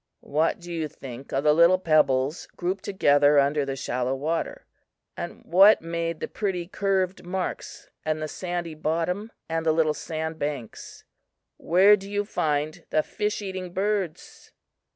[0.25, 4.65] "What do you think of the little pebbles grouped together under the shallow water?
[5.15, 10.39] and what made the pretty curved marks in the sandy bottom and the little sand
[10.39, 11.03] banks?
[11.57, 14.51] Where do you find the fish eating birds?